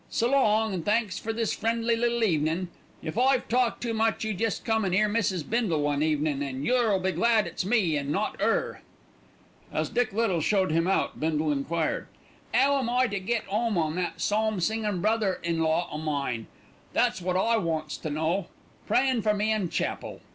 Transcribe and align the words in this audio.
S' 0.09 0.23
long, 0.23 0.73
and 0.73 0.83
thanks 0.83 1.19
for 1.19 1.31
this 1.31 1.53
friendly 1.53 1.95
little 1.95 2.23
evenin'. 2.23 2.69
If 3.03 3.19
I've 3.19 3.47
talked 3.47 3.83
too 3.83 3.93
much 3.93 4.23
you 4.23 4.33
jest 4.33 4.65
come 4.65 4.83
and 4.83 4.95
'ear 4.95 5.07
Mrs. 5.07 5.47
Bindle 5.47 5.83
one 5.83 6.01
evenin' 6.01 6.41
and 6.41 6.65
yer'll 6.65 6.97
be 6.99 7.11
glad 7.11 7.45
it's 7.45 7.63
me 7.63 7.95
and 7.97 8.09
not 8.09 8.35
'er." 8.41 8.81
As 9.71 9.89
Dick 9.91 10.11
Little 10.11 10.41
showed 10.41 10.71
him 10.71 10.87
out 10.87 11.19
Bindle 11.19 11.51
enquired: 11.51 12.07
"'Ow 12.51 12.79
am 12.79 12.89
I 12.89 13.05
to 13.09 13.19
get 13.19 13.43
'ome 13.53 13.77
on 13.77 13.95
that 13.97 14.19
psalm 14.21 14.59
singin' 14.59 15.01
brother 15.01 15.39
in 15.43 15.59
law 15.59 15.87
o' 15.91 15.99
mine? 15.99 16.47
that's 16.93 17.21
wot 17.21 17.35
I 17.37 17.57
wants 17.57 17.95
to 17.97 18.09
know. 18.09 18.47
Prayin' 18.87 19.21
for 19.21 19.35
me 19.35 19.51
in 19.51 19.69
chapel." 19.69 20.21